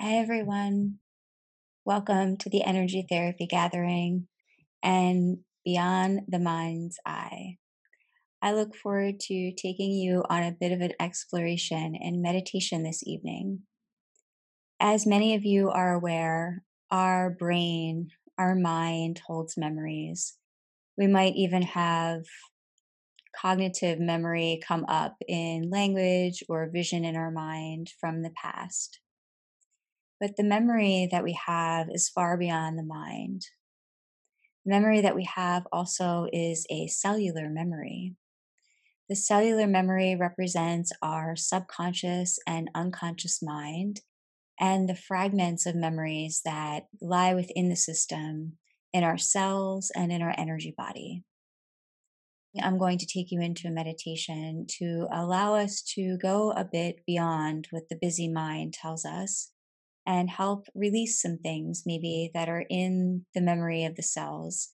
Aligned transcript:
Hi, 0.00 0.18
everyone. 0.18 1.00
Welcome 1.84 2.36
to 2.36 2.48
the 2.48 2.62
Energy 2.62 3.04
Therapy 3.10 3.48
Gathering 3.48 4.28
and 4.80 5.38
Beyond 5.64 6.20
the 6.28 6.38
Mind's 6.38 7.00
Eye. 7.04 7.56
I 8.40 8.52
look 8.52 8.76
forward 8.76 9.18
to 9.22 9.52
taking 9.60 9.90
you 9.90 10.22
on 10.30 10.44
a 10.44 10.52
bit 10.52 10.70
of 10.70 10.82
an 10.82 10.92
exploration 11.00 11.96
and 12.00 12.22
meditation 12.22 12.84
this 12.84 13.02
evening. 13.08 13.62
As 14.78 15.04
many 15.04 15.34
of 15.34 15.44
you 15.44 15.68
are 15.68 15.94
aware, 15.94 16.62
our 16.92 17.30
brain, 17.30 18.10
our 18.38 18.54
mind 18.54 19.22
holds 19.26 19.56
memories. 19.56 20.36
We 20.96 21.08
might 21.08 21.34
even 21.34 21.62
have 21.62 22.22
cognitive 23.34 23.98
memory 23.98 24.60
come 24.64 24.84
up 24.86 25.16
in 25.26 25.70
language 25.70 26.44
or 26.48 26.70
vision 26.72 27.04
in 27.04 27.16
our 27.16 27.32
mind 27.32 27.90
from 28.00 28.22
the 28.22 28.30
past. 28.40 29.00
But 30.20 30.36
the 30.36 30.44
memory 30.44 31.08
that 31.10 31.22
we 31.22 31.38
have 31.46 31.88
is 31.90 32.08
far 32.08 32.36
beyond 32.36 32.78
the 32.78 32.82
mind. 32.82 33.46
The 34.64 34.70
memory 34.70 35.00
that 35.00 35.14
we 35.14 35.24
have 35.24 35.66
also 35.72 36.26
is 36.32 36.66
a 36.70 36.88
cellular 36.88 37.48
memory. 37.48 38.16
The 39.08 39.16
cellular 39.16 39.66
memory 39.66 40.16
represents 40.16 40.92
our 41.00 41.36
subconscious 41.36 42.38
and 42.46 42.70
unconscious 42.74 43.40
mind 43.42 44.00
and 44.60 44.88
the 44.88 44.96
fragments 44.96 45.66
of 45.66 45.74
memories 45.74 46.42
that 46.44 46.86
lie 47.00 47.34
within 47.34 47.68
the 47.68 47.76
system 47.76 48.58
in 48.92 49.04
our 49.04 49.16
cells 49.18 49.90
and 49.94 50.12
in 50.12 50.20
our 50.20 50.34
energy 50.36 50.74
body. 50.76 51.24
I'm 52.60 52.78
going 52.78 52.98
to 52.98 53.06
take 53.06 53.30
you 53.30 53.40
into 53.40 53.68
a 53.68 53.70
meditation 53.70 54.66
to 54.78 55.06
allow 55.12 55.54
us 55.54 55.80
to 55.94 56.18
go 56.20 56.50
a 56.52 56.64
bit 56.64 57.00
beyond 57.06 57.68
what 57.70 57.84
the 57.88 57.98
busy 58.00 58.28
mind 58.28 58.74
tells 58.74 59.04
us 59.04 59.52
and 60.08 60.30
help 60.30 60.66
release 60.74 61.20
some 61.20 61.36
things 61.36 61.82
maybe 61.84 62.30
that 62.32 62.48
are 62.48 62.64
in 62.70 63.26
the 63.34 63.42
memory 63.42 63.84
of 63.84 63.94
the 63.94 64.02
cells 64.02 64.70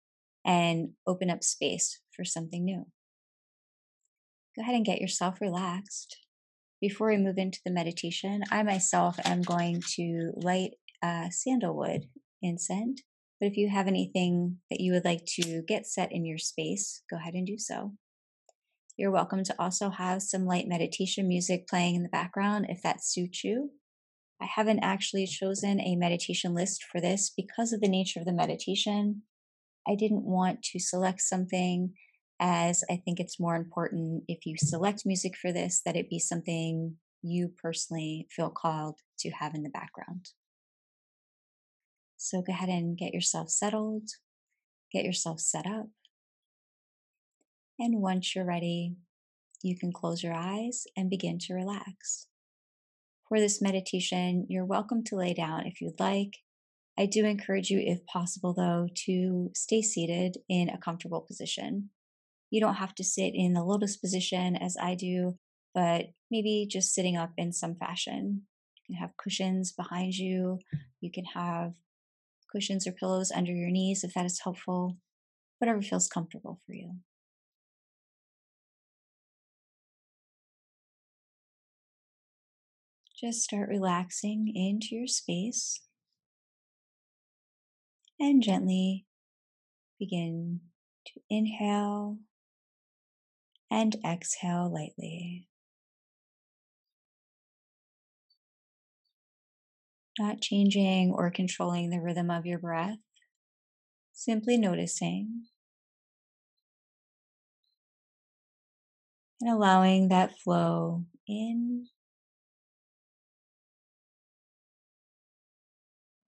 and 0.46 0.90
open 1.08 1.32
up 1.32 1.44
space 1.44 2.00
for 2.16 2.24
something 2.24 2.64
new. 2.64 2.86
Go 4.56 4.62
ahead 4.62 4.76
and 4.76 4.86
get 4.86 5.02
yourself 5.02 5.42
relaxed. 5.42 6.18
Before 6.80 7.10
we 7.10 7.18
move 7.18 7.40
into 7.40 7.60
the 7.66 7.72
meditation, 7.72 8.44
I 8.52 8.62
myself 8.62 9.18
am 9.26 9.42
going 9.42 9.82
to 9.96 10.34
light 10.36 10.74
a 11.02 11.30
sandalwood 11.32 12.04
incense. 12.44 13.02
But 13.40 13.48
if 13.48 13.58
you 13.58 13.70
have 13.70 13.88
anything 13.88 14.58
that 14.70 14.82
you 14.82 14.94
would 14.94 15.06
like 15.06 15.26
to 15.40 15.64
get 15.64 15.88
set 15.88 16.12
in 16.12 16.26
your 16.26 16.38
space, 16.38 17.02
go 17.10 17.18
ahead 17.18 17.34
and 17.34 17.48
do 17.48 17.58
so. 17.58 17.94
You're 18.98 19.10
welcome 19.10 19.44
to 19.46 19.56
also 19.58 19.90
have 19.90 20.22
some 20.22 20.46
light 20.46 20.68
meditation 20.68 21.28
music 21.28 21.68
playing 21.68 21.96
in 21.96 22.04
the 22.04 22.10
background 22.10 22.68
if 22.70 22.84
that 22.84 23.04
suits 23.04 23.44
you. 23.44 23.72
I 24.42 24.48
haven't 24.56 24.80
actually 24.80 25.26
chosen 25.26 25.80
a 25.80 25.96
meditation 25.96 26.54
list 26.54 26.84
for 26.84 27.00
this 27.00 27.32
because 27.36 27.72
of 27.72 27.82
the 27.82 27.88
nature 27.88 28.20
of 28.20 28.26
the 28.26 28.34
meditation. 28.34 29.24
I 29.88 29.96
didn't 29.96 30.26
want 30.26 30.64
to 30.64 30.80
select 30.80 31.22
something 31.22 31.94
as 32.40 32.84
I 32.90 32.98
think 32.98 33.20
it's 33.20 33.40
more 33.40 33.56
important 33.56 34.24
if 34.28 34.46
you 34.46 34.56
select 34.58 35.06
music 35.06 35.36
for 35.38 35.52
this 35.52 35.82
that 35.86 35.96
it 35.96 36.10
be 36.10 36.20
something 36.20 36.98
you 37.22 37.52
personally 37.62 38.28
feel 38.30 38.50
called 38.50 39.00
to 39.20 39.30
have 39.32 39.56
in 39.56 39.64
the 39.64 39.70
background. 39.70 40.30
So 42.18 42.42
go 42.42 42.52
ahead 42.52 42.70
and 42.70 42.98
get 42.98 43.14
yourself 43.14 43.50
settled, 43.50 44.10
get 44.92 45.06
yourself 45.06 45.40
set 45.40 45.66
up. 45.66 45.88
And 47.80 48.02
once 48.02 48.36
you're 48.36 48.46
ready, 48.46 48.96
you 49.62 49.78
can 49.78 49.94
close 49.94 50.22
your 50.22 50.34
eyes 50.34 50.84
and 50.98 51.10
begin 51.10 51.40
to 51.40 51.54
relax 51.54 52.28
for 53.28 53.40
this 53.40 53.62
meditation, 53.62 54.46
you're 54.50 54.66
welcome 54.66 55.04
to 55.06 55.16
lay 55.16 55.34
down 55.34 55.66
if 55.66 55.82
you'd 55.82 56.00
like. 56.00 56.38
I 56.98 57.06
do 57.06 57.26
encourage 57.26 57.70
you, 57.70 57.80
if 57.80 58.06
possible, 58.06 58.54
though, 58.54 58.88
to 59.06 59.50
stay 59.56 59.82
seated 59.82 60.38
in 60.48 60.70
a 60.70 60.78
comfortable 60.78 61.22
position. 61.22 61.90
You 62.52 62.62
don't 62.62 62.76
have 62.76 62.94
to 62.96 63.04
sit 63.04 63.32
in 63.34 63.54
the 63.54 63.64
lotus 63.64 63.98
position 63.98 64.56
as 64.56 64.78
I 64.80 64.94
do, 64.94 65.38
but 65.74 66.08
maybe 66.30 66.68
just 66.70 66.94
sitting 66.94 67.18
up 67.18 67.32
in 67.38 67.52
some 67.52 67.76
fashion. 67.76 68.44
You 68.76 68.96
can 68.96 69.02
have 69.02 69.18
cushions 69.18 69.72
behind 69.72 70.14
you. 70.14 70.60
You 71.02 71.12
can 71.12 71.26
have 71.34 71.74
cushions 72.52 72.86
or 72.86 72.92
pillows 72.92 73.32
under 73.32 73.52
your 73.52 73.72
knees 73.72 74.04
if 74.04 74.14
that 74.14 74.26
is 74.26 74.42
helpful, 74.44 74.98
whatever 75.58 75.82
feels 75.82 76.08
comfortable 76.08 76.60
for 76.68 76.74
you. 76.74 76.98
Just 83.24 83.44
start 83.44 83.70
relaxing 83.70 84.52
into 84.54 84.96
your 84.98 85.08
space. 85.08 85.80
And 88.20 88.44
gently 88.44 89.06
begin 89.98 90.60
to 91.06 91.22
inhale 91.30 92.18
and 93.72 93.96
exhale 94.06 94.70
lightly. 94.70 95.48
Not 100.20 100.42
changing 100.42 101.14
or 101.14 101.32
controlling 101.32 101.92
the 101.92 102.02
rhythm 102.02 102.30
of 102.30 102.46
your 102.46 102.60
breath, 102.60 103.00
simply 104.12 104.58
noticing. 104.58 105.46
And 109.40 109.50
allowing 109.50 110.10
that 110.10 110.38
flow 110.40 111.06
in 111.26 111.88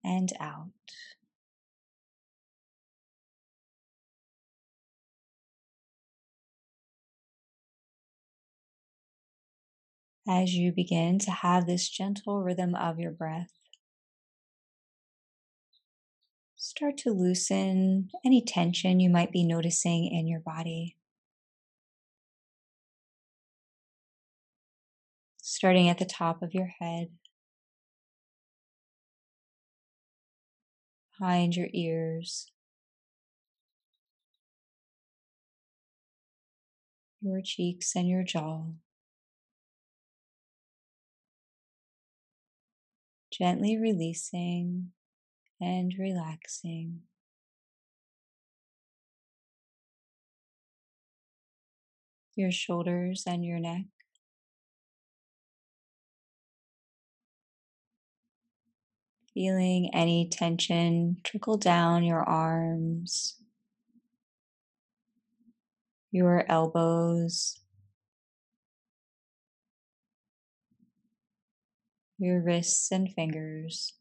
and 0.06 0.32
out. 0.40 0.70
As 10.28 10.56
you 10.56 10.72
begin 10.72 11.20
to 11.20 11.32
have 11.32 11.68
this 11.68 11.88
gentle 11.90 12.42
rhythm 12.42 12.74
of 12.74 13.00
your 13.00 13.12
breath, 13.12 13.52
start 16.56 16.98
to 16.98 17.12
loosen 17.12 18.10
any 18.26 18.42
tension 18.42 19.00
you 19.00 19.10
might 19.10 19.32
be 19.32 19.44
noticing 19.44 20.08
in 20.08 20.28
your 20.28 20.40
body. 20.40 20.96
Starting 25.42 25.90
at 25.90 26.00
the 26.00 26.06
top 26.06 26.42
of 26.42 26.56
your 26.56 26.72
head, 26.80 27.10
behind 31.20 31.56
your 31.56 31.68
ears, 31.74 32.52
your 37.22 37.42
cheeks, 37.44 37.96
and 37.96 38.08
your 38.08 38.24
jaw. 38.24 38.66
Gently 43.32 43.78
releasing 43.78 44.92
and 45.60 45.94
relaxing. 46.00 47.02
Your 52.36 52.52
shoulders 52.52 53.24
and 53.26 53.46
your 53.46 53.60
neck. 53.60 53.95
Feeling 59.36 59.94
any 59.94 60.30
tension 60.30 61.18
trickle 61.22 61.58
down 61.58 62.06
your 62.06 62.24
arms, 62.24 63.36
your 66.10 66.50
elbows, 66.50 67.60
your 72.18 72.42
wrists 72.42 72.94
and 72.94 73.12
fingers. 73.12 73.96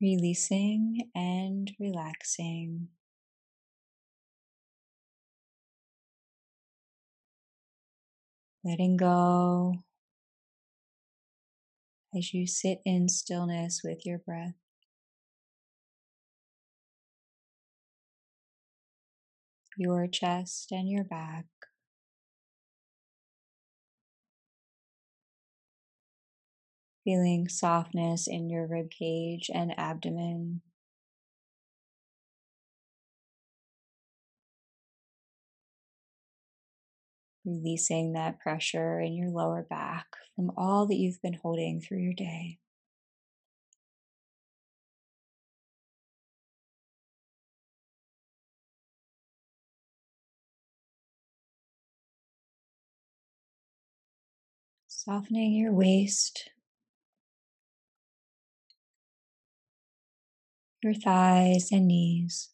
Releasing 0.00 1.10
and 1.12 1.72
relaxing. 1.80 2.86
Letting 8.64 8.96
go 8.96 9.74
as 12.16 12.32
you 12.32 12.46
sit 12.46 12.80
in 12.84 13.08
stillness 13.08 13.80
with 13.82 14.04
your 14.06 14.18
breath. 14.18 14.54
Your 19.76 20.06
chest 20.06 20.70
and 20.70 20.88
your 20.88 21.04
back. 21.04 21.46
Feeling 27.04 27.48
softness 27.48 28.28
in 28.28 28.48
your 28.48 28.66
rib 28.66 28.90
cage 28.90 29.50
and 29.52 29.76
abdomen. 29.76 30.60
Releasing 37.44 38.12
that 38.12 38.38
pressure 38.40 39.00
in 39.00 39.14
your 39.14 39.30
lower 39.30 39.62
back 39.68 40.06
from 40.36 40.52
all 40.56 40.86
that 40.86 40.96
you've 40.96 41.20
been 41.22 41.34
holding 41.42 41.80
through 41.80 41.98
your 41.98 42.14
day. 42.14 42.58
Softening 54.86 55.52
your 55.54 55.72
waist, 55.72 56.50
your 60.80 60.94
thighs 60.94 61.72
and 61.72 61.88
knees, 61.88 62.51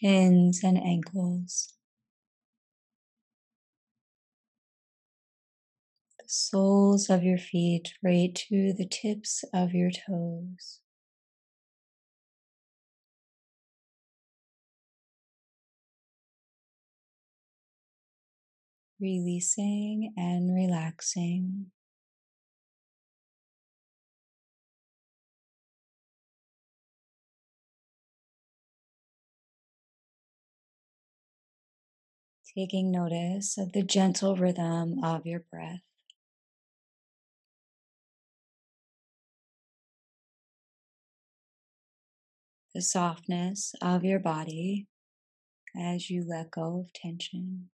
shins 0.00 0.62
and 0.64 0.78
ankles, 0.78 1.74
the 6.20 6.28
soles 6.28 7.10
of 7.10 7.24
your 7.24 7.38
feet 7.38 7.94
right 8.04 8.32
to 8.32 8.72
the 8.72 8.86
tips 8.86 9.42
of 9.52 9.72
your 9.74 9.90
toes. 9.90 10.80
Releasing 19.00 20.12
and 20.16 20.54
relaxing. 20.54 21.72
Taking 32.58 32.90
notice 32.90 33.56
of 33.56 33.70
the 33.70 33.84
gentle 33.84 34.34
rhythm 34.34 34.98
of 35.04 35.24
your 35.24 35.38
breath. 35.38 35.78
The 42.74 42.82
softness 42.82 43.76
of 43.80 44.02
your 44.02 44.18
body 44.18 44.88
as 45.78 46.10
you 46.10 46.24
let 46.28 46.50
go 46.50 46.80
of 46.80 46.92
tension. 46.92 47.70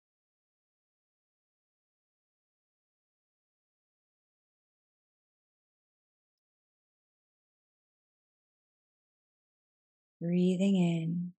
Breathing 10.22 10.76
in 10.78 11.34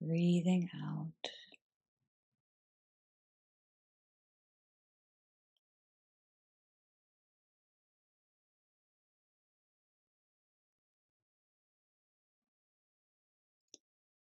breathing 0.00 0.68
out. 0.84 1.30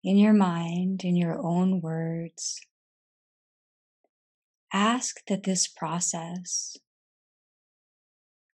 In 0.04 0.18
your 0.18 0.34
mind, 0.34 1.04
in 1.04 1.16
your 1.16 1.38
own 1.38 1.82
words, 1.82 2.60
ask 4.72 5.26
that 5.28 5.44
this 5.44 5.68
process 5.68 6.78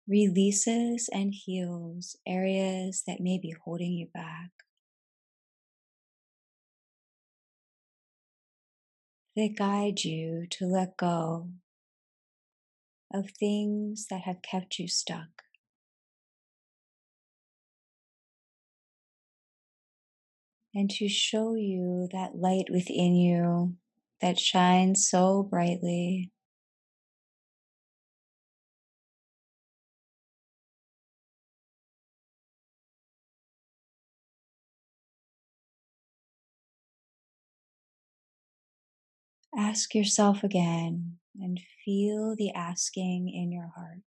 releases 0.08 1.10
and 1.12 1.34
heals 1.34 2.16
areas 2.26 3.04
that 3.08 3.19
may 3.19 3.38
be 3.38 3.54
holding 3.64 3.92
you 3.94 4.08
back. 4.14 4.62
That 9.35 9.56
guide 9.57 10.03
you 10.03 10.45
to 10.51 10.65
let 10.65 10.97
go 10.97 11.50
of 13.13 13.30
things 13.31 14.07
that 14.09 14.21
have 14.21 14.41
kept 14.41 14.80
you 14.80 14.88
stuck. 14.88 15.44
And 20.75 20.89
to 20.91 21.07
show 21.07 21.56
you 21.56 22.09
that 22.12 22.35
light 22.35 22.65
within 22.71 23.15
you 23.15 23.75
that 24.21 24.39
shines 24.39 25.07
so 25.07 25.44
brightly. 25.44 26.32
Ask 39.58 39.94
yourself 39.96 40.44
again 40.44 41.20
and 41.40 41.60
feel 41.86 42.36
the 42.36 42.52
asking 42.52 43.30
in 43.30 43.52
your 43.52 43.72
heart. 43.76 44.02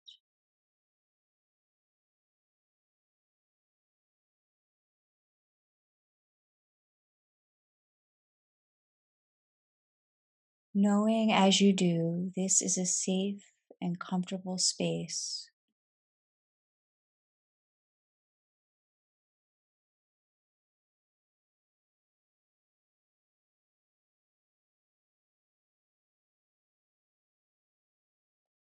Knowing 10.74 11.32
as 11.32 11.60
you 11.60 11.72
do, 11.72 12.32
this 12.36 12.60
is 12.60 12.76
a 12.76 12.84
safe 12.84 13.50
and 13.80 13.98
comfortable 13.98 14.58
space 14.58 15.48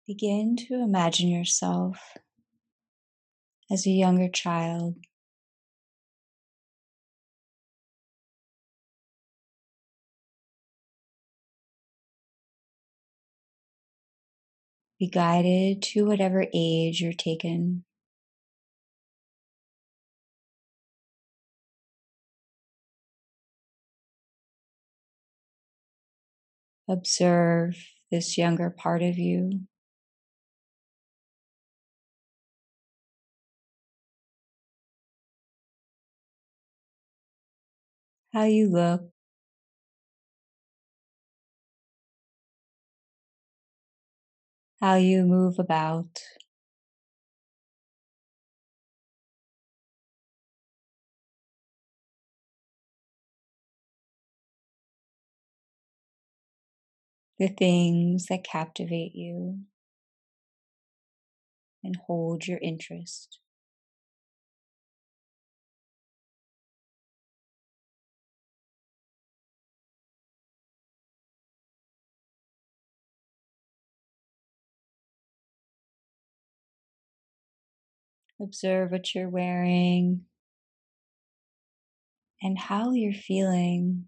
Begin 0.10 0.56
to 0.68 0.74
imagine 0.74 1.30
yourself 1.30 2.18
as 3.70 3.86
a 3.86 3.92
younger 3.92 4.28
child. 4.28 4.96
Be 14.98 15.08
guided 15.08 15.84
to 15.84 16.08
whatever 16.08 16.48
age 16.56 17.02
you're 17.02 17.14
taken. 17.14 17.84
Observe 26.88 27.76
this 28.10 28.40
younger 28.40 28.72
part 28.72 29.04
of 29.04 29.20
you. 29.20 29.68
How 38.34 38.44
you 38.46 38.68
look, 38.70 39.12
how 44.82 44.96
you 44.96 45.26
move 45.26 45.58
about. 45.60 46.20
The 57.40 57.48
things 57.48 58.28
that 58.28 58.44
captivate 58.44 59.16
you 59.16 59.66
and 61.84 61.98
hold 62.08 62.48
your 62.48 62.60
interest. 62.60 63.40
Observe 78.42 78.92
what 78.92 79.14
you're 79.14 79.30
wearing 79.30 80.26
and 82.42 82.58
how 82.58 82.92
you're 82.92 83.14
feeling. 83.14 84.06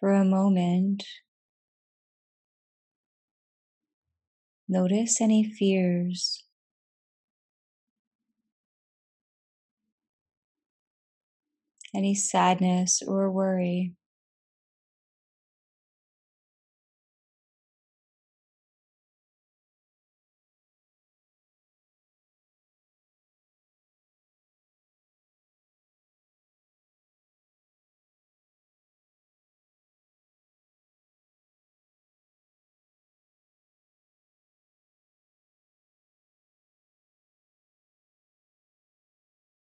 For 0.00 0.12
a 0.12 0.24
moment, 0.24 1.04
notice 4.68 5.20
any 5.20 5.42
fears 5.42 6.44
any 11.96 12.14
sadness 12.14 13.02
or 13.06 13.30
worry. 13.32 13.95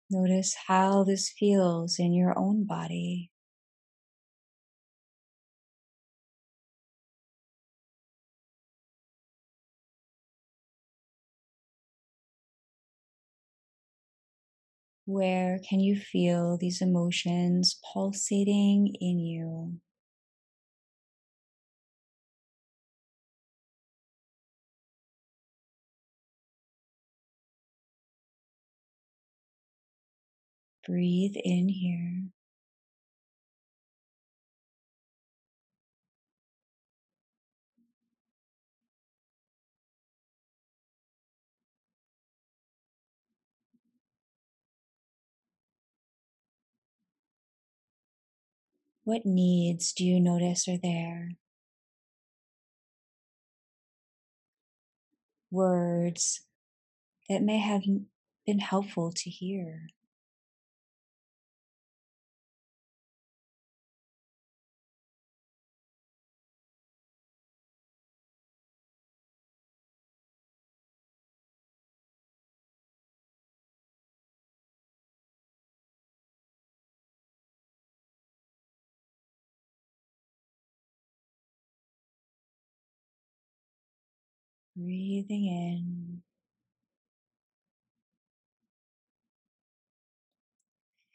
Notice 0.10 0.56
how 0.68 1.04
this 1.04 1.30
feels 1.30 1.98
in 2.00 2.14
your 2.14 2.38
own 2.38 2.66
body. 2.66 3.32
Where 15.06 15.60
can 15.60 15.82
you 15.82 16.00
feel 16.00 16.56
these 16.56 16.82
emotions 16.82 17.82
pulsating 17.84 18.96
in 19.02 19.20
you? 19.20 19.82
Breathe 30.90 31.36
in 31.44 31.70
here. 31.70 32.32
What 49.04 49.28
needs 49.28 49.94
do 49.94 50.04
you 50.04 50.20
notice 50.20 50.68
are 50.68 50.80
there? 50.82 51.34
Words 55.52 56.42
that 57.30 57.44
may 57.44 57.60
have 57.60 57.84
been 58.48 58.58
helpful 58.58 59.12
to 59.12 59.30
hear. 59.30 59.90
Breathing 84.80 85.46
in, 85.46 86.22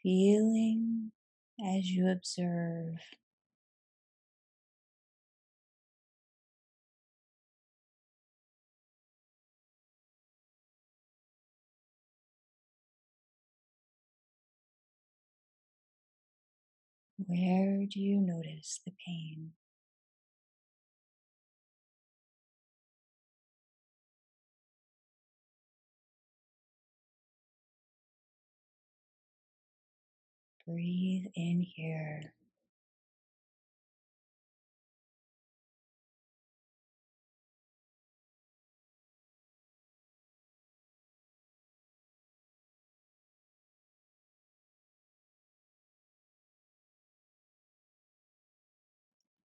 feeling 0.03 1.11
as 1.59 1.89
you 1.89 2.07
observe. 2.07 2.99
Where 17.17 17.87
do 17.87 17.99
you 17.99 18.21
notice 18.21 18.79
the 18.85 18.91
pain? 19.03 19.53
Breathe 30.67 31.25
in 31.35 31.61
here. 31.61 32.33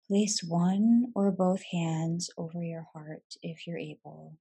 Place 0.08 0.42
one 0.42 1.12
or 1.14 1.30
both 1.30 1.62
hands 1.70 2.30
over 2.38 2.62
your 2.62 2.86
heart 2.94 3.36
if 3.42 3.66
you're 3.66 3.76
able. 3.76 4.38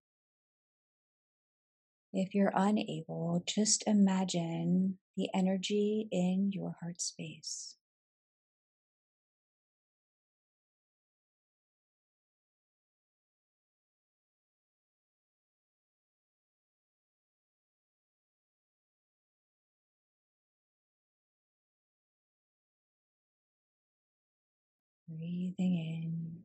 If 2.13 2.33
you're 2.33 2.53
unable, 2.55 3.43
just 3.45 3.83
imagine 3.85 4.97
the 5.17 5.29
energy 5.33 6.07
in 6.11 6.51
your 6.53 6.77
heart 6.81 7.01
space. 7.01 7.75
Breathing 25.09 25.75
in. 25.77 26.36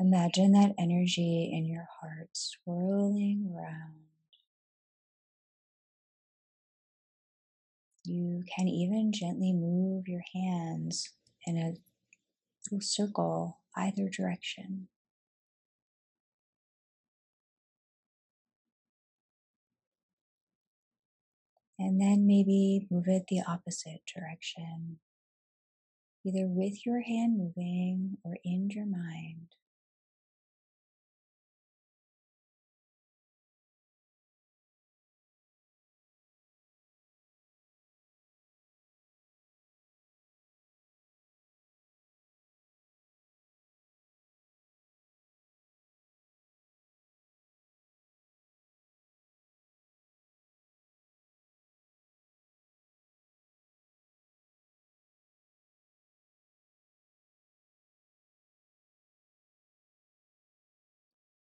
Imagine 0.00 0.52
that 0.52 0.74
energy 0.76 1.50
in 1.52 1.66
your 1.66 1.86
heart 2.00 2.30
swirling 2.32 3.54
around. 3.54 3.94
You 8.04 8.42
can 8.54 8.66
even 8.66 9.12
gently 9.12 9.52
move 9.52 10.08
your 10.08 10.24
hands 10.34 11.10
in 11.46 11.56
a 11.56 11.74
little 12.70 12.80
circle 12.80 13.60
either 13.76 14.08
direction. 14.08 14.88
And 21.78 22.00
then 22.00 22.26
maybe 22.26 22.86
move 22.90 23.08
it 23.08 23.24
the 23.28 23.42
opposite 23.46 24.02
direction, 24.12 24.98
either 26.24 26.46
with 26.46 26.84
your 26.84 27.02
hand 27.02 27.38
moving 27.38 28.18
or 28.24 28.36
in 28.44 28.70
your 28.70 28.86
mind. 28.86 29.48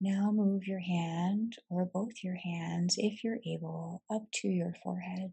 Now 0.03 0.31
move 0.33 0.67
your 0.67 0.81
hand 0.81 1.57
or 1.69 1.85
both 1.85 2.25
your 2.25 2.37
hands, 2.37 2.95
if 2.97 3.23
you're 3.23 3.41
able, 3.47 4.03
up 4.11 4.23
to 4.37 4.49
your 4.49 4.75
forehead. 4.83 5.33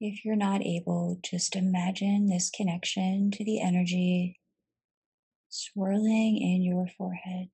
If 0.00 0.24
you're 0.24 0.36
not 0.36 0.62
able, 0.62 1.20
just 1.24 1.54
imagine 1.54 2.28
this 2.28 2.50
connection 2.50 3.30
to 3.32 3.44
the 3.44 3.60
energy 3.60 4.40
swirling 5.48 6.38
in 6.38 6.62
your 6.62 6.88
forehead. 6.98 7.50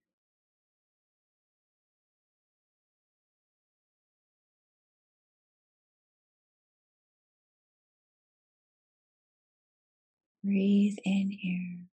Breathe 10.42 10.96
in 11.04 11.30
here. 11.30 11.93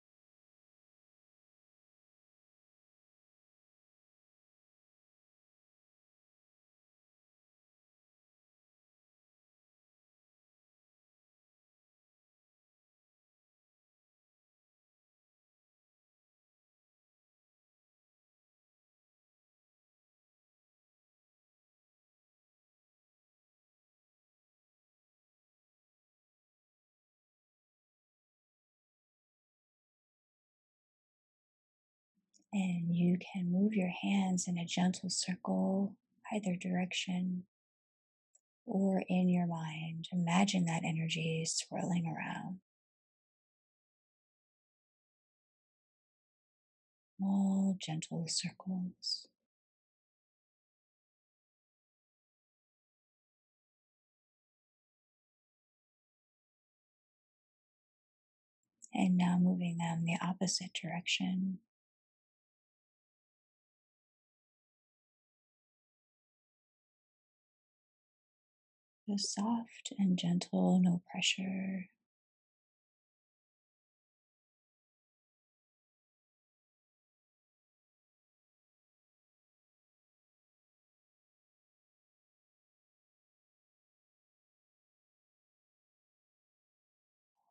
And 32.56 32.96
you 32.96 33.18
can 33.18 33.52
move 33.52 33.74
your 33.74 33.92
hands 34.02 34.48
in 34.48 34.56
a 34.56 34.64
gentle 34.64 35.10
circle, 35.10 35.94
either 36.32 36.56
direction, 36.56 37.42
or 38.64 39.02
in 39.10 39.28
your 39.28 39.46
mind. 39.46 40.08
Imagine 40.10 40.64
that 40.64 40.82
energy 40.82 41.44
swirling 41.46 42.06
around. 42.06 42.60
Small, 47.18 47.76
gentle 47.78 48.24
circles. 48.26 49.28
And 58.94 59.18
now 59.18 59.38
moving 59.38 59.76
them 59.76 60.06
the 60.06 60.16
opposite 60.26 60.72
direction. 60.72 61.58
Just 69.08 69.34
soft 69.34 69.92
and 69.98 70.18
gentle, 70.18 70.80
no 70.82 71.00
pressure. 71.10 71.86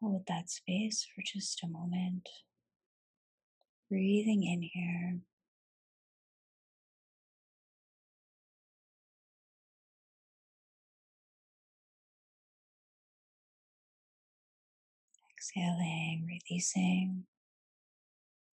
Hold 0.02 0.26
that 0.28 0.50
space 0.50 1.08
for 1.16 1.22
just 1.26 1.64
a 1.64 1.68
moment. 1.68 2.28
Breathing 3.90 4.44
in 4.44 4.62
here. 4.62 5.20
Exhaling, 15.56 16.28
releasing, 16.28 17.26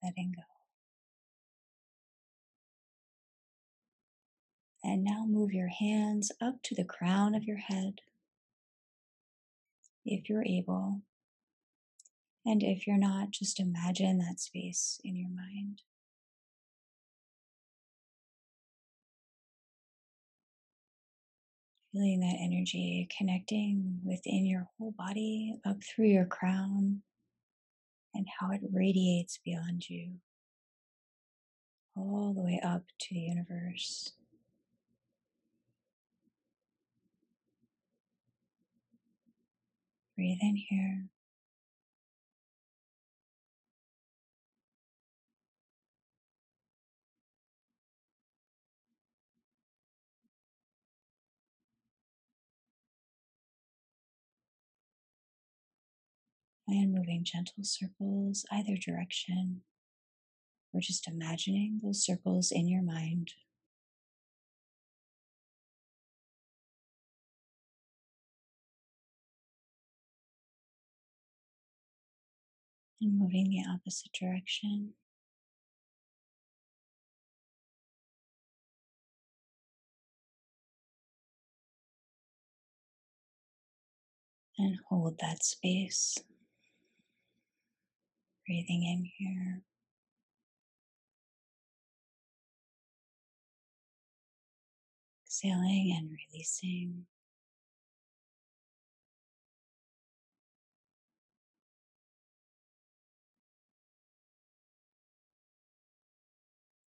letting 0.03 0.35
go. 0.37 0.43
And 4.85 5.03
now 5.03 5.25
move 5.29 5.53
your 5.53 5.69
hands 5.69 6.31
up 6.41 6.63
to 6.65 6.75
the 6.75 6.85
crown 6.85 7.35
of 7.35 7.45
your 7.45 7.57
head 7.57 8.01
if 10.05 10.29
you're 10.29 10.45
able. 10.45 11.01
And 12.45 12.63
if 12.63 12.87
you're 12.87 12.99
not, 12.99 13.31
just 13.31 13.61
imagine 13.61 14.19
that 14.19 14.41
space 14.41 15.01
in 15.05 15.17
your 15.17 15.31
mind. 15.31 15.83
Feeling 21.93 22.21
that 22.21 22.39
energy 22.41 23.07
connecting 23.19 24.01
within 24.03 24.47
your 24.47 24.67
whole 24.79 24.95
body, 24.97 25.57
up 25.67 25.77
through 25.85 26.07
your 26.07 26.25
crown, 26.25 27.03
and 28.15 28.27
how 28.41 28.51
it 28.51 28.63
radiates 28.73 29.39
beyond 29.45 29.91
you, 29.91 30.13
all 31.95 32.33
the 32.33 32.41
way 32.41 32.59
up 32.65 32.85
to 32.99 33.15
the 33.15 33.21
universe. 33.21 34.13
Breathe 40.17 40.39
in 40.41 40.57
here. 40.57 41.09
And 56.75 56.95
moving 56.95 57.23
gentle 57.23 57.65
circles 57.65 58.47
either 58.51 58.77
direction, 58.77 59.61
or 60.73 60.81
just 60.81 61.07
imagining 61.07 61.81
those 61.83 62.03
circles 62.03 62.51
in 62.51 62.67
your 62.67 62.81
mind. 62.81 63.35
And 73.03 73.19
moving 73.19 73.51
the 73.51 73.65
opposite 73.71 74.13
direction. 74.19 74.95
And 84.59 84.79
hold 84.89 85.19
that 85.21 85.45
space. 85.45 86.17
Breathing 88.47 88.83
in 88.83 89.11
here. 89.17 89.63
Exhaling 95.27 95.95
and 95.97 96.11
releasing. 96.11 97.07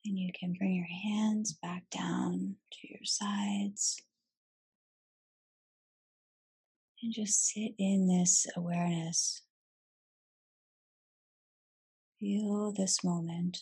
And 0.07 0.19
you 0.19 0.33
can 0.39 0.53
bring 0.53 0.75
your 0.75 0.87
hands 0.87 1.53
back 1.55 1.85
down 1.91 2.57
to 2.73 2.89
your 2.89 3.05
sides. 3.05 4.03
And 7.03 7.13
just 7.13 7.47
sit 7.47 7.73
in 7.79 8.07
this 8.07 8.47
awareness. 8.55 9.44
Feel 12.25 12.73
this 12.73 13.05
moment. 13.05 13.61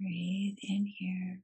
Breathe 0.00 0.56
in 0.60 0.86
here. 0.86 1.42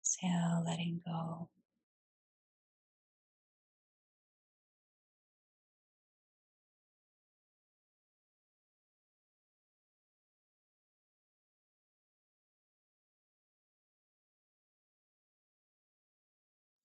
Exhale, 0.00 0.62
letting 0.64 1.00
go. 1.04 1.48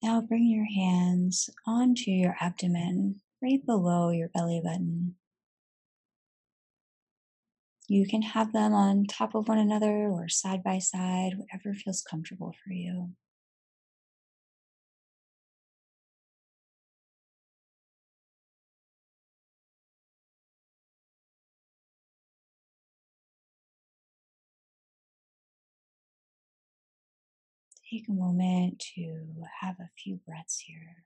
Now 0.08 0.22
bring 0.22 0.48
your 0.48 0.64
hands 0.64 1.50
onto 1.66 2.12
your 2.12 2.38
abdomen, 2.40 3.20
right 3.42 3.60
below 3.66 4.10
your 4.10 4.30
belly 4.30 4.62
button. 4.64 5.16
You 7.90 8.08
can 8.08 8.22
have 8.22 8.54
them 8.54 8.74
on 8.74 9.04
top 9.04 9.36
of 9.36 9.50
one 9.50 9.58
another 9.58 10.08
or 10.08 10.30
side 10.30 10.64
by 10.64 10.80
side, 10.80 11.34
whatever 11.36 11.74
feels 11.74 12.02
comfortable 12.10 12.56
for 12.64 12.72
you. 12.72 13.10
Take 27.90 28.10
a 28.10 28.12
moment 28.12 28.84
to 28.96 29.46
have 29.62 29.80
a 29.80 29.90
few 29.98 30.20
breaths 30.28 30.60
here. 30.60 31.06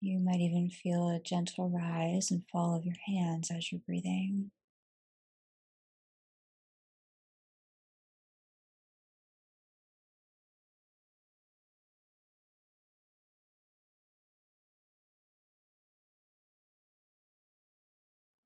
You 0.00 0.18
might 0.18 0.40
even 0.40 0.70
feel 0.70 1.08
a 1.08 1.20
gentle 1.20 1.70
rise 1.70 2.32
and 2.32 2.42
fall 2.50 2.74
of 2.74 2.84
your 2.84 2.96
hands 3.06 3.52
as 3.52 3.70
you're 3.70 3.80
breathing. 3.86 4.50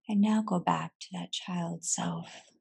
And 0.07 0.21
now 0.21 0.42
go 0.42 0.59
back 0.59 0.92
to 1.01 1.07
that 1.12 1.33
child 1.33 1.85
self. 1.85 2.51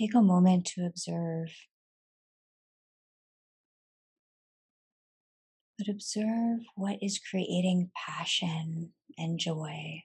Take 0.00 0.14
a 0.14 0.22
moment 0.22 0.64
to 0.68 0.86
observe, 0.86 1.50
but 5.76 5.88
observe 5.88 6.60
what 6.74 6.96
is 7.02 7.18
creating 7.18 7.90
passion 7.94 8.92
and 9.18 9.38
joy. 9.38 10.04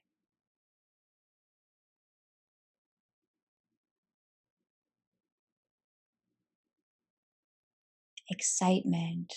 Excitement, 8.29 9.34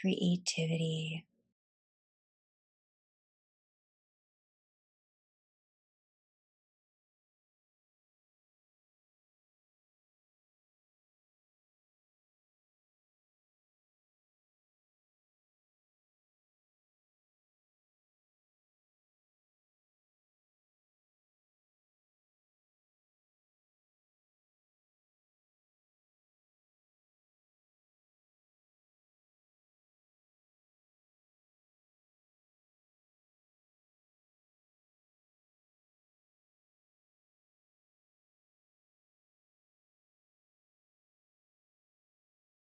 creativity, 0.00 1.26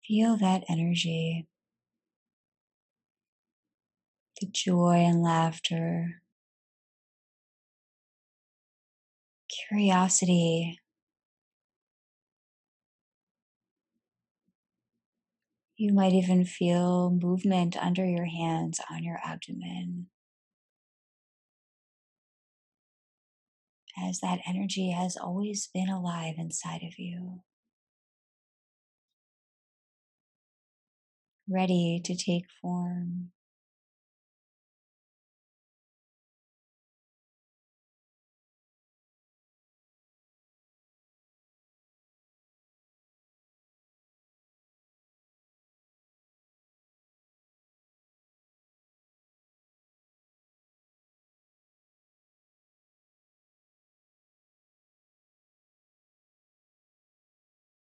Feel 0.06 0.36
that 0.36 0.64
energy, 0.68 1.46
the 4.40 4.48
joy 4.48 4.96
and 4.96 5.22
laughter, 5.22 6.22
curiosity. 9.68 10.80
You 15.76 15.92
might 15.92 16.12
even 16.12 16.44
feel 16.44 17.10
movement 17.10 17.76
under 17.76 18.04
your 18.04 18.26
hands 18.26 18.80
on 18.90 19.04
your 19.04 19.18
abdomen. 19.24 20.08
As 23.96 24.20
that 24.20 24.40
energy 24.46 24.90
has 24.90 25.16
always 25.16 25.68
been 25.72 25.88
alive 25.88 26.34
inside 26.38 26.82
of 26.82 26.98
you, 26.98 27.42
ready 31.52 32.00
to 32.04 32.14
take 32.16 32.46
form. 32.60 33.32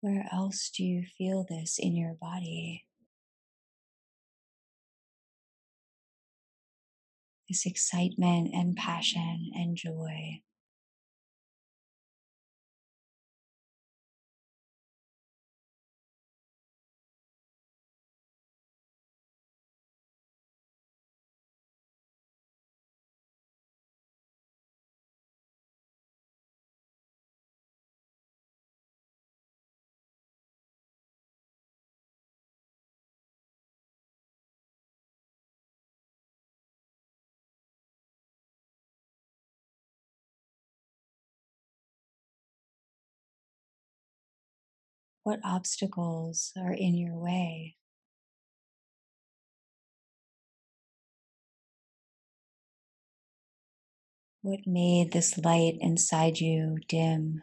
Where 0.00 0.28
else 0.32 0.70
do 0.70 0.82
you 0.84 1.04
feel 1.06 1.44
this 1.44 1.78
in 1.78 1.94
your 1.94 2.14
body? 2.14 2.87
This 7.48 7.64
excitement 7.64 8.50
and 8.54 8.76
passion 8.76 9.50
and 9.54 9.74
joy. 9.74 10.42
What 45.28 45.40
obstacles 45.44 46.54
are 46.56 46.72
in 46.72 46.94
your 46.94 47.14
way? 47.14 47.76
What 54.40 54.60
made 54.66 55.12
this 55.12 55.36
light 55.36 55.76
inside 55.82 56.40
you 56.40 56.78
dim? 56.88 57.42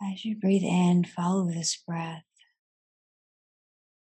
As 0.00 0.24
you 0.24 0.36
breathe 0.36 0.62
in, 0.62 1.04
follow 1.04 1.50
this 1.50 1.76
breath. 1.76 2.24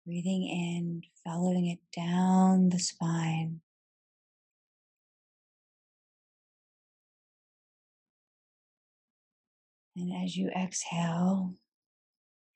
Breathing 0.06 0.44
in, 0.44 1.04
following 1.24 1.68
it 1.68 1.80
down 1.96 2.70
the 2.70 2.80
spine. 2.80 3.62
And 9.96 10.12
as 10.24 10.36
you 10.36 10.50
exhale, 10.50 11.56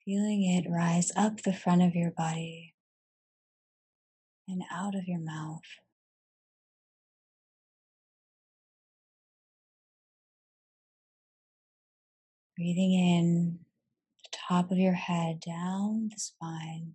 feeling 0.04 0.44
it 0.44 0.68
rise 0.68 1.10
up 1.16 1.42
the 1.42 1.52
front 1.52 1.82
of 1.82 1.94
your 1.94 2.10
body 2.10 2.74
and 4.48 4.62
out 4.72 4.94
of 4.94 5.06
your 5.06 5.20
mouth. 5.20 5.62
Breathing 12.60 12.92
in 12.92 13.58
the 14.22 14.36
top 14.46 14.70
of 14.70 14.76
your 14.76 14.92
head 14.92 15.40
down 15.40 16.10
the 16.12 16.20
spine. 16.20 16.92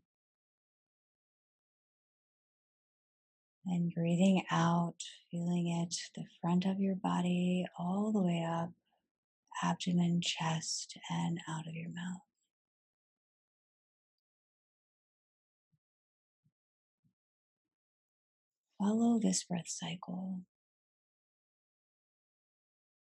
And 3.65 3.91
breathing 3.91 4.43
out, 4.51 4.93
feeling 5.31 5.69
it 5.69 5.95
the 6.13 6.25
front 6.39 6.65
of 6.65 6.79
your 6.79 6.93
body 6.93 7.65
all 7.79 8.11
the 8.11 8.21
way 8.21 8.47
up, 8.47 8.73
abdomen, 9.63 10.21
chest, 10.21 10.99
and 11.09 11.39
out 11.49 11.67
of 11.67 11.73
your 11.73 11.89
mouth. 11.89 12.21
Follow 18.77 19.17
this 19.19 19.43
breath 19.43 19.67
cycle. 19.67 20.41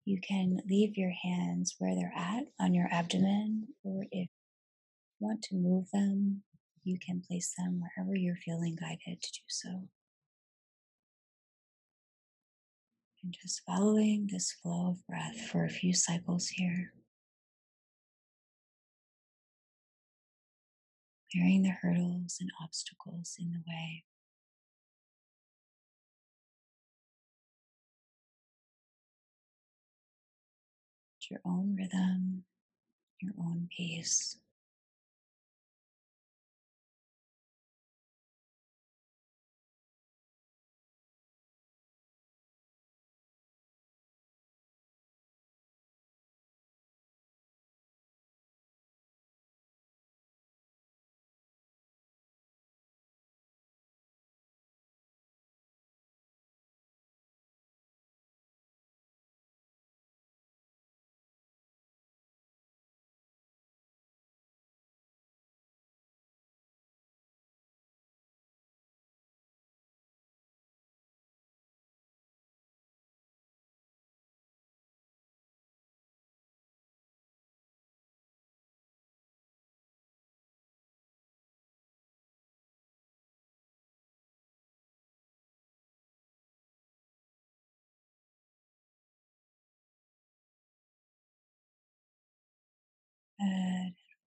You 0.09 0.19
can 0.27 0.59
leave 0.67 0.97
your 0.97 1.11
hands 1.11 1.75
where 1.77 1.93
they're 1.93 2.15
at 2.17 2.45
on 2.59 2.73
your 2.73 2.87
abdomen, 2.91 3.67
or 3.83 4.05
if 4.11 4.27
you 4.27 5.19
want 5.19 5.43
to 5.43 5.55
move 5.55 5.85
them, 5.93 6.41
you 6.83 6.97
can 6.97 7.21
place 7.21 7.53
them 7.55 7.79
wherever 7.79 8.15
you're 8.15 8.35
feeling 8.43 8.75
guided 8.75 9.21
to 9.21 9.31
do 9.31 9.43
so. 9.47 9.87
And 13.23 13.37
just 13.39 13.61
following 13.67 14.27
this 14.31 14.51
flow 14.51 14.87
of 14.87 15.05
breath 15.05 15.41
for 15.51 15.63
a 15.63 15.69
few 15.69 15.93
cycles 15.93 16.47
here. 16.47 16.91
Clearing 21.31 21.61
the 21.61 21.75
hurdles 21.83 22.37
and 22.41 22.49
obstacles 22.63 23.35
in 23.39 23.51
the 23.51 23.61
way. 23.67 24.05
Your 31.29 31.41
own 31.45 31.75
rhythm, 31.77 32.43
your 33.21 33.33
own 33.39 33.69
pace. 33.75 34.37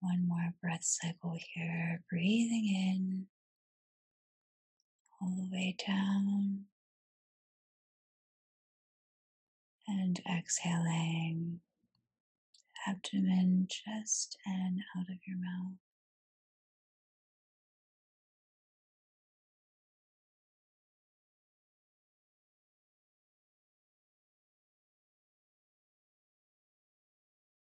One 0.03 0.27
more 0.27 0.53
breath 0.61 0.83
cycle 0.83 1.37
here. 1.55 2.03
Breathing 2.09 2.65
in 2.67 3.27
all 5.21 5.29
the 5.37 5.49
way 5.49 5.77
down 5.87 6.65
and 9.87 10.21
exhaling 10.29 11.61
abdomen, 12.85 13.67
chest, 13.69 14.37
and 14.45 14.81
out 14.97 15.09
of 15.09 15.17
your 15.25 15.37
mouth. 15.37 15.77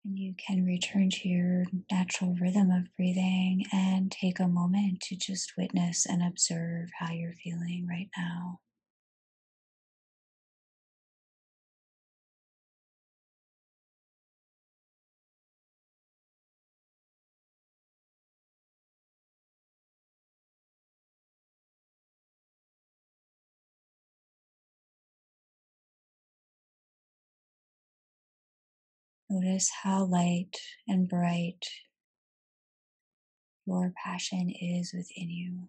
And 0.04 0.18
you 0.18 0.34
can 0.34 0.64
return 0.64 1.10
to 1.10 1.28
your 1.28 1.64
natural 1.90 2.34
rhythm 2.34 2.70
of 2.70 2.94
breathing 2.96 3.66
and 3.72 4.10
take 4.10 4.38
a 4.40 4.48
moment 4.48 5.00
to 5.02 5.16
just 5.16 5.56
witness 5.56 6.06
and 6.06 6.22
observe 6.22 6.90
how 6.98 7.12
you're 7.12 7.34
feeling 7.34 7.86
right 7.88 8.10
now. 8.16 8.60
Notice 29.32 29.70
how 29.82 30.04
light 30.04 30.58
and 30.86 31.08
bright 31.08 31.64
your 33.64 33.90
passion 34.04 34.50
is 34.50 34.92
within 34.92 35.30
you. 35.30 35.68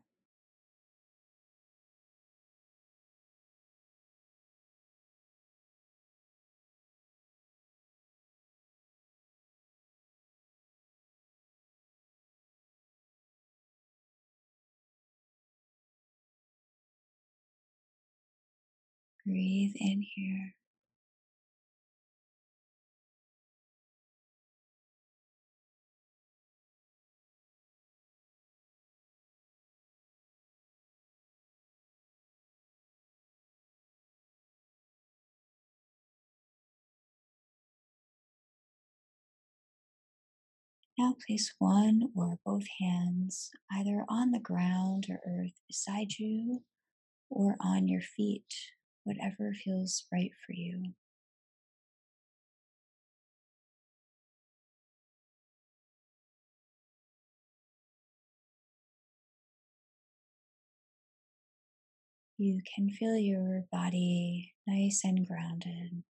Breathe 19.26 19.71
in 19.78 20.04
here. 20.15 20.54
Now 41.03 41.17
place 41.27 41.53
one 41.59 42.13
or 42.15 42.39
both 42.45 42.63
hands 42.79 43.51
either 43.69 44.05
on 44.07 44.31
the 44.31 44.39
ground 44.39 45.07
or 45.09 45.19
earth 45.27 45.51
beside 45.67 46.13
you 46.17 46.63
or 47.29 47.57
on 47.59 47.89
your 47.89 47.99
feet, 47.99 48.45
whatever 49.03 49.53
feels 49.53 50.05
right 50.13 50.31
for 50.45 50.53
you. 50.53 50.93
You 62.37 62.61
can 62.73 62.89
feel 62.89 63.17
your 63.17 63.65
body 63.69 64.53
nice 64.65 65.01
and 65.03 65.27
grounded. 65.27 66.03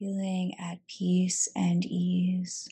feeling 0.00 0.52
at 0.58 0.84
peace 0.88 1.48
and 1.54 1.84
ease. 1.84 2.68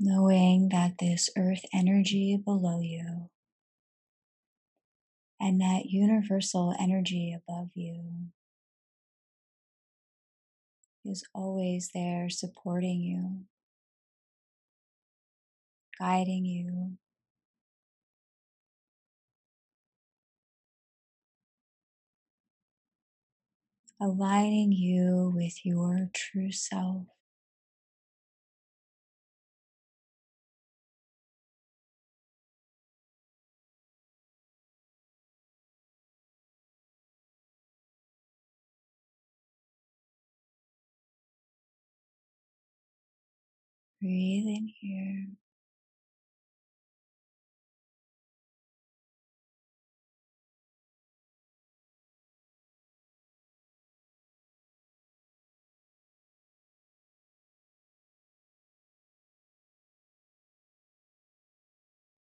knowing 0.00 0.70
that 0.70 0.98
this 0.98 1.30
earth 1.36 1.64
energy 1.72 2.36
below 2.36 2.80
you 2.80 3.28
and 5.40 5.60
that 5.60 5.86
universal 5.86 6.74
energy 6.78 7.32
above 7.36 7.70
you 7.74 8.30
is 11.04 11.24
always 11.34 11.90
there 11.94 12.30
supporting 12.30 13.00
you, 13.00 13.44
guiding 15.98 16.44
you, 16.44 16.96
aligning 24.00 24.72
you 24.72 25.32
with 25.34 25.64
your 25.64 26.10
true 26.12 26.50
self. 26.52 27.06
Breathe 44.00 44.46
in 44.46 44.70
here. 44.80 45.26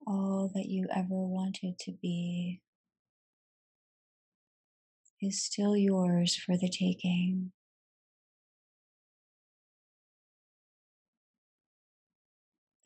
All 0.06 0.50
that 0.54 0.66
you 0.66 0.88
ever 0.94 1.08
wanted 1.10 1.78
to 1.80 1.92
be 2.02 2.60
is 5.20 5.42
still 5.42 5.76
yours 5.76 6.36
for 6.36 6.56
the 6.56 6.68
taking. 6.68 7.52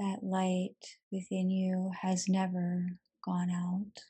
That 0.01 0.25
light 0.25 0.97
within 1.13 1.51
you 1.51 1.93
has 2.03 2.29
never 2.29 2.99
gone 3.23 3.51
out. 3.51 4.03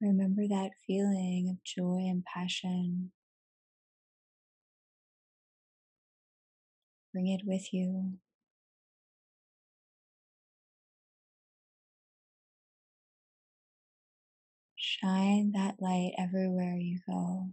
Remember 0.00 0.48
that 0.48 0.70
feeling 0.86 1.50
of 1.50 1.62
joy 1.64 2.06
and 2.08 2.24
passion. 2.24 3.12
Bring 7.12 7.28
it 7.28 7.42
with 7.46 7.72
you. 7.72 8.18
Shine 14.74 15.52
that 15.52 15.80
light 15.80 16.14
everywhere 16.18 16.74
you 16.76 16.98
go. 17.06 17.50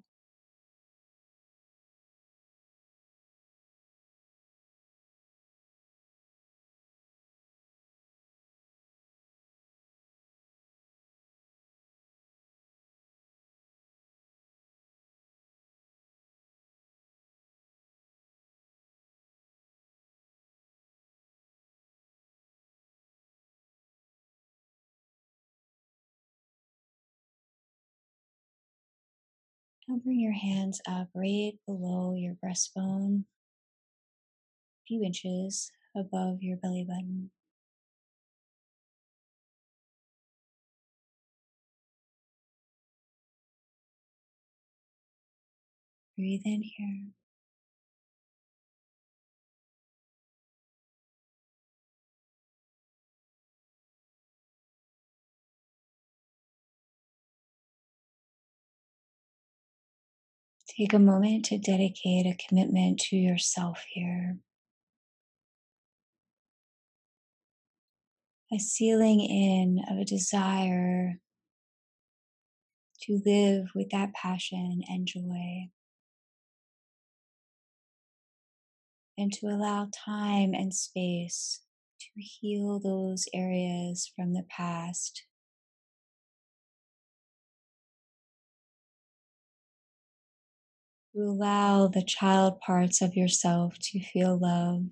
Now 29.87 29.97
bring 30.03 30.19
your 30.19 30.33
hands 30.33 30.81
up 30.87 31.07
right 31.13 31.53
below 31.65 32.15
your 32.15 32.35
breastbone, 32.35 33.21
a 33.21 34.83
few 34.87 35.03
inches 35.03 35.71
above 35.95 36.43
your 36.43 36.57
belly 36.57 36.83
button. 36.83 37.31
Breathe 46.17 46.41
in 46.45 46.63
here. 46.63 47.05
Take 60.77 60.93
a 60.93 60.99
moment 60.99 61.45
to 61.45 61.57
dedicate 61.57 62.27
a 62.27 62.37
commitment 62.47 62.99
to 63.09 63.15
yourself 63.15 63.83
here. 63.89 64.37
A 68.53 68.59
sealing 68.59 69.19
in 69.21 69.81
of 69.89 69.97
a 69.97 70.05
desire 70.05 71.19
to 73.01 73.21
live 73.25 73.69
with 73.73 73.89
that 73.89 74.13
passion 74.13 74.83
and 74.87 75.07
joy. 75.07 75.69
And 79.17 79.33
to 79.33 79.47
allow 79.47 79.89
time 79.91 80.53
and 80.53 80.75
space 80.75 81.61
to 82.01 82.21
heal 82.21 82.79
those 82.79 83.25
areas 83.33 84.11
from 84.15 84.33
the 84.33 84.45
past 84.47 85.23
to 91.17 91.23
allow 91.23 91.87
the 91.87 92.03
child 92.03 92.59
parts 92.59 93.01
of 93.01 93.15
yourself 93.15 93.79
to 93.79 93.99
feel 93.99 94.37
love 94.37 94.83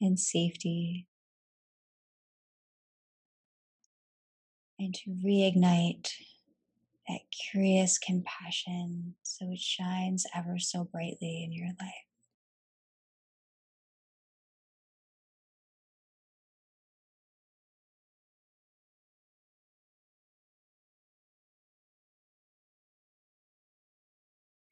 and 0.00 0.18
safety, 0.18 1.06
and 4.78 4.94
to 4.94 5.10
reignite 5.10 6.12
that 7.06 7.20
curious 7.50 7.98
compassion 7.98 9.14
so 9.22 9.52
it 9.52 9.58
shines 9.58 10.24
ever 10.34 10.58
so 10.58 10.84
brightly 10.84 11.42
in 11.44 11.52
your 11.52 11.68
life. 11.80 12.07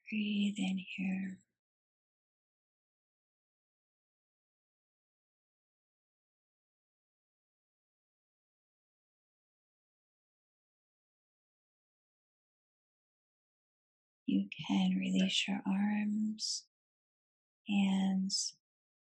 Breathe 0.09 0.55
in 0.57 0.79
here. 0.95 1.39
You 14.25 14.47
can 14.67 14.95
release 14.97 15.45
your 15.47 15.61
arms, 15.65 16.63
hands, 17.67 18.55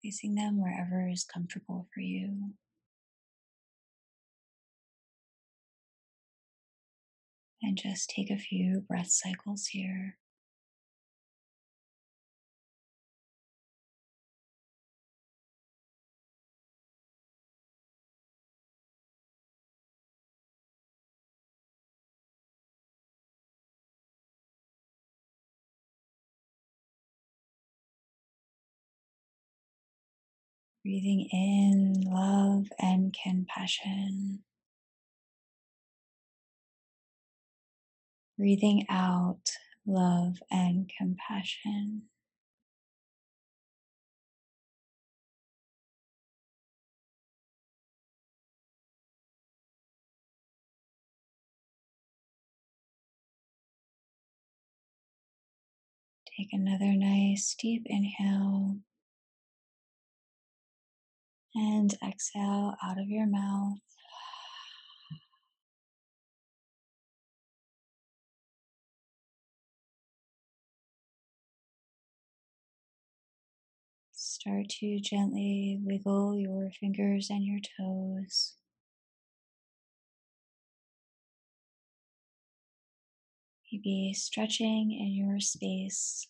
placing 0.01 0.35
them 0.37 0.61
wherever 0.61 1.09
is 1.09 1.25
comfortable 1.25 1.89
for 1.93 2.01
you. 2.01 2.53
And 7.63 7.79
just 7.79 8.11
take 8.11 8.31
a 8.31 8.37
few 8.37 8.81
breath 8.81 9.11
cycles 9.11 9.67
here. 9.67 10.19
Breathing 30.85 31.29
in 31.33 32.03
love 32.13 32.67
and 32.79 33.17
compassion. 33.25 34.41
Breathing 38.37 38.85
out 38.91 39.51
love 39.87 40.43
and 40.51 40.91
compassion. 40.99 42.03
Take 56.37 56.49
another 56.53 56.93
nice 56.93 57.55
deep 57.59 57.85
inhale 57.87 58.81
and 61.55 61.95
exhale 62.03 62.75
out 62.83 62.99
of 62.99 63.09
your 63.09 63.27
mouth. 63.27 63.79
Start 74.13 74.69
to 74.81 75.01
gently 75.01 75.79
wiggle 75.83 76.37
your 76.37 76.71
fingers 76.71 77.31
and 77.31 77.45
your 77.45 77.61
toes. 77.79 78.55
Maybe 83.73 84.15
stretching 84.15 84.93
in 84.93 85.15
your 85.15 85.41
space. 85.41 86.29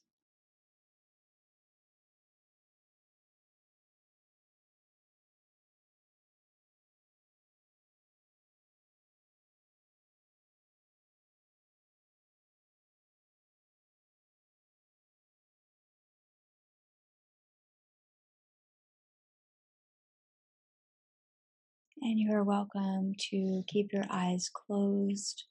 And 22.05 22.21
you 22.21 22.35
are 22.35 22.45
welcome 22.45 23.15
to 23.31 23.63
keep 23.67 23.91
your 23.91 24.05
eyes 24.11 24.51
closed 24.53 25.45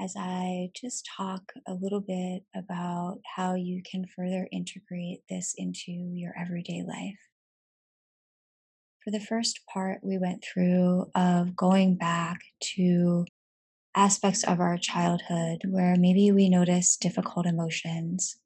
as 0.00 0.14
I 0.18 0.70
just 0.74 1.06
talk 1.18 1.52
a 1.68 1.74
little 1.74 2.00
bit 2.00 2.44
about 2.56 3.18
how 3.36 3.56
you 3.56 3.82
can 3.82 4.06
further 4.06 4.48
integrate 4.50 5.20
this 5.28 5.54
into 5.58 5.92
your 5.92 6.32
everyday 6.34 6.82
life. 6.82 7.18
For 9.04 9.10
the 9.10 9.20
first 9.20 9.60
part, 9.70 9.98
we 10.02 10.16
went 10.16 10.42
through 10.42 11.10
of 11.14 11.54
going 11.54 11.96
back 11.96 12.38
to 12.76 13.26
aspects 13.94 14.44
of 14.44 14.60
our 14.60 14.78
childhood 14.78 15.60
where 15.68 15.96
maybe 15.98 16.32
we 16.32 16.48
notice 16.48 16.96
difficult 16.96 17.44
emotions. 17.44 18.38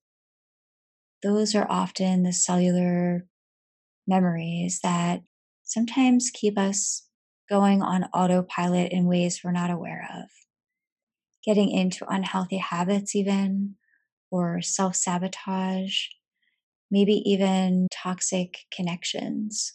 Those 1.23 1.55
are 1.55 1.71
often 1.71 2.25
the 2.25 2.33
cellular 2.33 3.25
memories 4.05 4.81
that 4.83 5.21
sometimes 5.63 6.33
keep 6.35 6.59
us 6.59 7.05
going 7.49 7.83
on 7.83 8.05
autopilot 8.13 8.93
in 8.93 9.07
ways 9.07 9.41
we're 9.43 9.53
not 9.53 9.71
aware 9.71 10.09
of, 10.15 10.29
getting 11.45 11.71
into 11.71 12.07
unhealthy 12.09 12.59
habits, 12.59 13.15
even, 13.15 13.77
or 14.31 14.61
self 14.61 14.97
sabotage, 14.97 16.07
maybe 16.91 17.23
even 17.25 17.89
toxic 17.93 18.59
connections. 18.75 19.75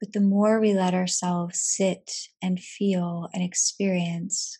But 0.00 0.12
the 0.12 0.20
more 0.20 0.60
we 0.60 0.74
let 0.74 0.94
ourselves 0.94 1.58
sit 1.60 2.10
and 2.42 2.60
feel 2.60 3.28
and 3.32 3.42
experience 3.42 4.58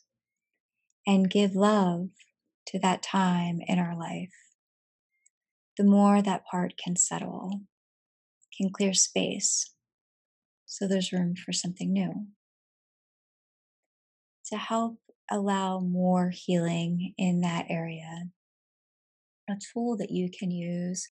and 1.06 1.30
give 1.30 1.54
love 1.54 2.08
to 2.68 2.78
that 2.78 3.02
time 3.02 3.60
in 3.66 3.78
our 3.78 3.96
life, 3.96 4.32
the 5.76 5.84
more 5.84 6.22
that 6.22 6.46
part 6.50 6.74
can 6.82 6.96
settle, 6.96 7.60
can 8.56 8.70
clear 8.70 8.94
space 8.94 9.75
so 10.76 10.86
there's 10.86 11.10
room 11.10 11.34
for 11.34 11.54
something 11.54 11.90
new. 11.90 12.26
To 14.48 14.58
help 14.58 14.98
allow 15.30 15.80
more 15.80 16.28
healing 16.28 17.14
in 17.16 17.40
that 17.40 17.64
area, 17.70 18.24
a 19.48 19.54
tool 19.72 19.96
that 19.96 20.10
you 20.10 20.28
can 20.30 20.50
use 20.50 21.08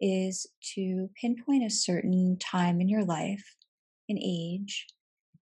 is 0.00 0.46
to 0.74 1.10
pinpoint 1.20 1.66
a 1.66 1.70
certain 1.70 2.38
time 2.38 2.80
in 2.80 2.88
your 2.88 3.04
life, 3.04 3.56
an 4.08 4.18
age, 4.18 4.86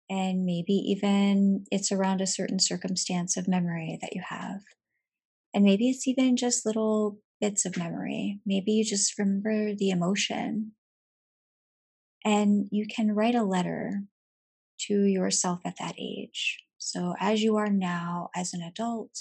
and 0.09 0.45
maybe 0.45 0.73
even 0.73 1.65
it's 1.71 1.91
around 1.91 2.21
a 2.21 2.27
certain 2.27 2.59
circumstance 2.59 3.37
of 3.37 3.47
memory 3.47 3.99
that 4.01 4.15
you 4.15 4.23
have. 4.27 4.61
And 5.53 5.63
maybe 5.63 5.91
it's 5.91 6.07
even 6.07 6.37
just 6.37 6.65
little 6.65 7.19
bits 7.39 7.65
of 7.65 7.77
memory. 7.77 8.39
Maybe 8.47 8.71
you 8.71 8.83
just 8.83 9.17
remember 9.19 9.75
the 9.75 9.91
emotion 9.91 10.71
and 12.25 12.67
you 12.71 12.85
can 12.87 13.13
write 13.13 13.35
a 13.35 13.43
letter 13.43 14.03
to 14.87 15.03
yourself 15.03 15.61
at 15.65 15.77
that 15.79 15.95
age. 15.99 16.63
So, 16.77 17.15
as 17.19 17.41
you 17.41 17.55
are 17.57 17.69
now 17.69 18.29
as 18.35 18.53
an 18.53 18.61
adult, 18.61 19.11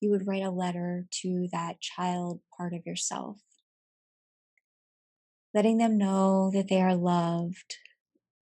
you 0.00 0.10
would 0.10 0.26
write 0.26 0.42
a 0.42 0.50
letter 0.50 1.06
to 1.22 1.48
that 1.52 1.80
child 1.80 2.40
part 2.56 2.74
of 2.74 2.86
yourself, 2.86 3.38
letting 5.54 5.78
them 5.78 5.98
know 5.98 6.50
that 6.52 6.68
they 6.68 6.80
are 6.80 6.94
loved, 6.94 7.76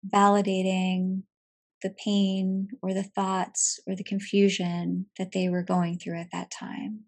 validating 0.08 1.24
the 1.84 1.94
pain 2.04 2.70
or 2.82 2.94
the 2.94 3.04
thoughts 3.04 3.80
or 3.88 3.96
the 3.96 4.04
confusion 4.04 5.08
that 5.18 5.32
they 5.32 5.50
were 5.50 5.64
going 5.64 5.98
through 5.98 6.20
at 6.20 6.32
that 6.32 6.52
time. 6.52 7.02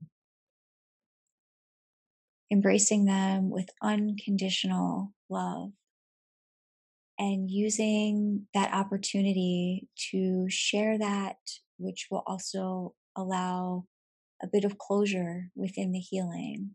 Embracing 2.51 3.05
them 3.05 3.49
with 3.49 3.69
unconditional 3.81 5.13
love 5.29 5.71
and 7.19 7.49
using 7.49 8.47
that 8.53 8.73
opportunity 8.73 9.87
to 10.11 10.47
share 10.49 10.97
that, 10.97 11.37
which 11.77 12.07
will 12.09 12.23
also 12.25 12.95
allow 13.15 13.85
a 14.41 14.47
bit 14.47 14.65
of 14.65 14.77
closure 14.77 15.49
within 15.55 15.91
the 15.91 15.99
healing. 15.99 16.71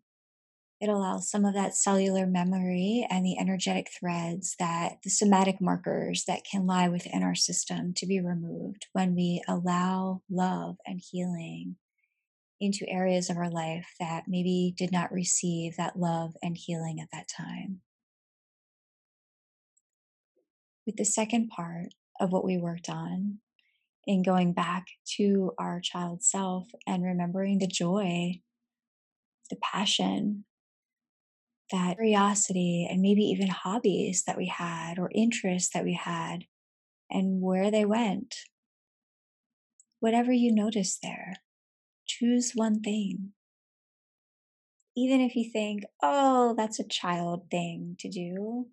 It 0.80 0.88
allows 0.88 1.28
some 1.28 1.44
of 1.44 1.54
that 1.54 1.74
cellular 1.74 2.24
memory 2.24 3.06
and 3.10 3.24
the 3.24 3.36
energetic 3.36 3.88
threads 3.90 4.54
that 4.60 4.98
the 5.02 5.10
somatic 5.10 5.60
markers 5.60 6.24
that 6.28 6.44
can 6.48 6.66
lie 6.66 6.88
within 6.88 7.24
our 7.24 7.34
system 7.34 7.92
to 7.94 8.06
be 8.06 8.20
removed 8.20 8.86
when 8.92 9.16
we 9.16 9.42
allow 9.48 10.22
love 10.30 10.76
and 10.86 11.00
healing 11.10 11.76
into 12.60 12.88
areas 12.88 13.28
of 13.28 13.36
our 13.36 13.50
life 13.50 13.88
that 13.98 14.24
maybe 14.28 14.72
did 14.76 14.92
not 14.92 15.12
receive 15.12 15.76
that 15.76 15.98
love 15.98 16.34
and 16.42 16.56
healing 16.56 17.00
at 17.00 17.08
that 17.12 17.28
time 17.28 17.80
with 20.88 20.96
the 20.96 21.04
second 21.04 21.50
part 21.50 21.92
of 22.18 22.32
what 22.32 22.46
we 22.46 22.56
worked 22.56 22.88
on 22.88 23.40
in 24.06 24.22
going 24.22 24.54
back 24.54 24.86
to 25.18 25.52
our 25.58 25.82
child 25.82 26.24
self 26.24 26.66
and 26.86 27.04
remembering 27.04 27.58
the 27.58 27.66
joy, 27.66 28.40
the 29.50 29.56
passion, 29.62 30.46
that 31.70 31.96
curiosity, 31.96 32.88
and 32.90 33.02
maybe 33.02 33.20
even 33.20 33.48
hobbies 33.48 34.24
that 34.26 34.38
we 34.38 34.46
had 34.46 34.98
or 34.98 35.10
interests 35.14 35.70
that 35.74 35.84
we 35.84 35.92
had 35.92 36.44
and 37.10 37.42
where 37.42 37.70
they 37.70 37.84
went. 37.84 38.34
Whatever 40.00 40.32
you 40.32 40.54
notice 40.54 40.98
there, 41.02 41.34
choose 42.06 42.52
one 42.54 42.80
thing. 42.80 43.32
Even 44.96 45.20
if 45.20 45.36
you 45.36 45.50
think, 45.52 45.82
oh, 46.02 46.54
that's 46.56 46.80
a 46.80 46.88
child 46.88 47.50
thing 47.50 47.94
to 47.98 48.08
do, 48.08 48.68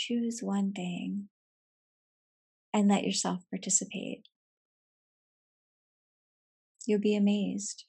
choose 0.00 0.40
one 0.42 0.72
thing 0.72 1.28
and 2.72 2.88
let 2.88 3.04
yourself 3.04 3.40
participate. 3.50 4.28
You'll 6.86 7.00
be 7.00 7.16
amazed 7.16 7.84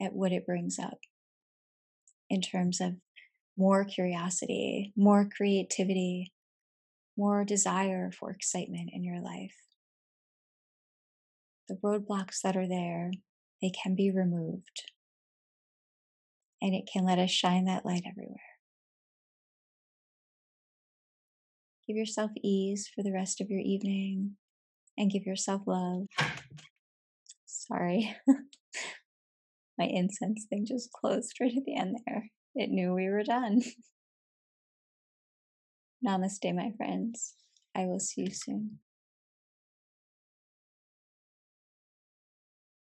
at 0.00 0.12
what 0.12 0.32
it 0.32 0.46
brings 0.46 0.78
up 0.78 0.98
in 2.28 2.40
terms 2.40 2.80
of 2.80 2.94
more 3.56 3.84
curiosity, 3.84 4.92
more 4.96 5.28
creativity, 5.34 6.32
more 7.16 7.44
desire 7.44 8.10
for 8.10 8.30
excitement 8.30 8.90
in 8.92 9.04
your 9.04 9.20
life. 9.20 9.54
The 11.68 11.78
roadblocks 11.82 12.40
that 12.42 12.56
are 12.56 12.68
there, 12.68 13.12
they 13.62 13.70
can 13.70 13.94
be 13.94 14.10
removed. 14.10 14.82
And 16.60 16.74
it 16.74 16.88
can 16.92 17.04
let 17.04 17.18
us 17.18 17.30
shine 17.30 17.64
that 17.66 17.86
light 17.86 18.02
everywhere. 18.06 18.53
Give 21.86 21.96
yourself 21.96 22.30
ease 22.42 22.88
for 22.94 23.02
the 23.02 23.12
rest 23.12 23.40
of 23.40 23.50
your 23.50 23.60
evening 23.60 24.36
and 24.96 25.10
give 25.10 25.26
yourself 25.26 25.62
love. 25.66 26.06
Sorry. 27.46 28.16
My 29.78 29.86
incense 29.86 30.46
thing 30.48 30.64
just 30.66 30.92
closed 30.92 31.34
right 31.40 31.52
at 31.56 31.64
the 31.64 31.76
end 31.76 31.98
there. 32.06 32.30
It 32.54 32.70
knew 32.70 32.94
we 32.94 33.08
were 33.08 33.24
done. 33.24 33.62
Namaste, 36.06 36.54
my 36.54 36.70
friends. 36.76 37.34
I 37.74 37.86
will 37.86 37.98
see 37.98 38.22
you 38.22 38.30
soon. 38.30 38.78